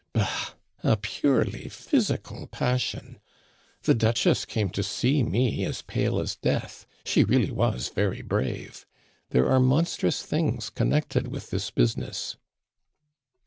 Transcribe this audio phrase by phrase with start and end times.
[0.13, 0.55] Bah!
[0.83, 3.19] A purely physical passion.
[3.83, 8.87] The Duchess came to see me as pale as death; she really was very brave.
[9.29, 12.35] There are monstrous things connected with this business."